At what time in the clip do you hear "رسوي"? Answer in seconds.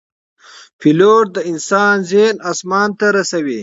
3.17-3.59